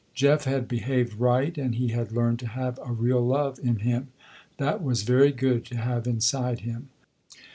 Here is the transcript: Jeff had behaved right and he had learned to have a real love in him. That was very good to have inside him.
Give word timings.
Jeff 0.15 0.45
had 0.45 0.67
behaved 0.67 1.19
right 1.19 1.59
and 1.59 1.75
he 1.75 1.89
had 1.89 2.11
learned 2.11 2.39
to 2.39 2.47
have 2.47 2.79
a 2.83 2.91
real 2.91 3.23
love 3.23 3.59
in 3.59 3.75
him. 3.75 4.07
That 4.57 4.81
was 4.81 5.03
very 5.03 5.31
good 5.31 5.63
to 5.65 5.77
have 5.77 6.07
inside 6.07 6.61
him. 6.61 6.89